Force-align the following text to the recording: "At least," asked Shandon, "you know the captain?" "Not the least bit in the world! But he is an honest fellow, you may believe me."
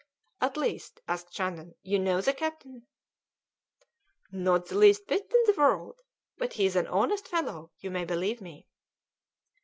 "At 0.41 0.57
least," 0.57 0.99
asked 1.07 1.31
Shandon, 1.31 1.75
"you 1.83 1.99
know 1.99 2.21
the 2.21 2.33
captain?" 2.33 2.87
"Not 4.31 4.65
the 4.65 4.75
least 4.75 5.05
bit 5.05 5.31
in 5.31 5.43
the 5.45 5.53
world! 5.61 5.99
But 6.39 6.53
he 6.53 6.65
is 6.65 6.75
an 6.75 6.87
honest 6.87 7.27
fellow, 7.27 7.69
you 7.77 7.91
may 7.91 8.03
believe 8.05 8.41
me." 8.41 8.65